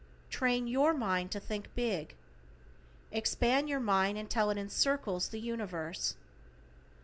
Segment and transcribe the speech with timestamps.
[0.31, 2.15] Train your mind to think big.
[3.11, 6.15] Expand your mind until it encircles the universe.